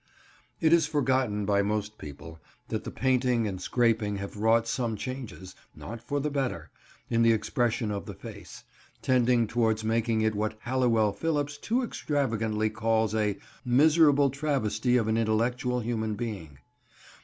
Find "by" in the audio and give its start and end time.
1.45-1.61